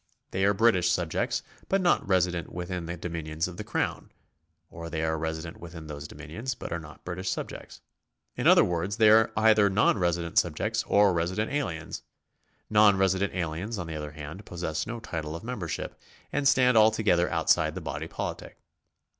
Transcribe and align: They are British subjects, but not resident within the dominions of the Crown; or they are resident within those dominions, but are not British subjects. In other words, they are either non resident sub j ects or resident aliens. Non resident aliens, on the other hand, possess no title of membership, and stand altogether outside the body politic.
They 0.31 0.45
are 0.45 0.53
British 0.55 0.89
subjects, 0.89 1.43
but 1.69 1.79
not 1.79 2.07
resident 2.07 2.51
within 2.51 2.87
the 2.87 2.97
dominions 2.97 3.47
of 3.47 3.57
the 3.57 3.63
Crown; 3.63 4.11
or 4.71 4.89
they 4.89 5.03
are 5.03 5.15
resident 5.15 5.57
within 5.59 5.85
those 5.85 6.07
dominions, 6.07 6.55
but 6.55 6.71
are 6.73 6.79
not 6.79 7.05
British 7.05 7.29
subjects. 7.29 7.81
In 8.35 8.47
other 8.47 8.63
words, 8.63 8.97
they 8.97 9.11
are 9.11 9.31
either 9.37 9.69
non 9.69 9.99
resident 9.99 10.39
sub 10.39 10.55
j 10.57 10.71
ects 10.71 10.83
or 10.87 11.13
resident 11.13 11.51
aliens. 11.51 12.01
Non 12.67 12.97
resident 12.97 13.35
aliens, 13.35 13.77
on 13.77 13.85
the 13.85 13.95
other 13.95 14.13
hand, 14.13 14.43
possess 14.43 14.87
no 14.87 14.99
title 14.99 15.35
of 15.35 15.43
membership, 15.43 15.99
and 16.33 16.47
stand 16.47 16.75
altogether 16.75 17.29
outside 17.29 17.75
the 17.75 17.79
body 17.79 18.07
politic. 18.07 18.57